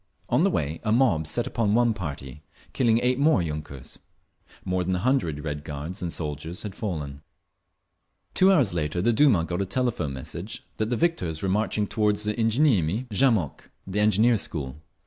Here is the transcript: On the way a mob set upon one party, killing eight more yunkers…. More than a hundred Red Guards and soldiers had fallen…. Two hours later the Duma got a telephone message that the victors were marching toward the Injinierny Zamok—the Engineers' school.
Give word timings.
On 0.29 0.43
the 0.43 0.49
way 0.49 0.81
a 0.83 0.91
mob 0.91 1.27
set 1.27 1.45
upon 1.45 1.75
one 1.75 1.93
party, 1.93 2.41
killing 2.73 2.99
eight 3.03 3.19
more 3.19 3.39
yunkers…. 3.39 3.99
More 4.65 4.83
than 4.83 4.95
a 4.95 5.05
hundred 5.05 5.41
Red 5.43 5.63
Guards 5.63 6.01
and 6.01 6.11
soldiers 6.11 6.63
had 6.63 6.73
fallen…. 6.73 7.21
Two 8.33 8.51
hours 8.51 8.73
later 8.73 8.99
the 8.99 9.13
Duma 9.13 9.43
got 9.45 9.61
a 9.61 9.65
telephone 9.67 10.11
message 10.13 10.63
that 10.77 10.89
the 10.89 10.97
victors 10.97 11.43
were 11.43 11.49
marching 11.49 11.85
toward 11.85 12.15
the 12.15 12.33
Injinierny 12.33 13.09
Zamok—the 13.09 13.99
Engineers' 13.99 14.41
school. 14.41 14.77